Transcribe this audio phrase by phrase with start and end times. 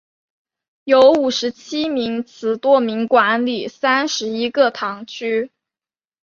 [0.83, 5.51] 由五十七名司铎名管理三十一个堂区。